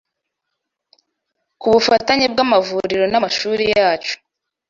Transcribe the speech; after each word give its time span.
Ku 1.59 1.65
bufatanye 1.73 2.25
bw’amavuriro 2.33 3.05
n’amashuri 3.09 3.63
yacu 3.75 4.15